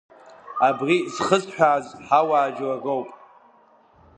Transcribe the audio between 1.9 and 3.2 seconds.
ҳауаажәлар роуп.